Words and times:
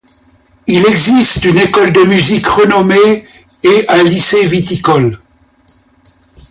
Il 0.65 0.87
existe 0.87 1.45
une 1.45 1.59
école 1.59 1.93
de 1.93 2.01
musique 2.01 2.47
renommée 2.47 3.23
et 3.61 3.85
un 3.87 4.01
lycée 4.01 4.43
viticole. 4.47 5.19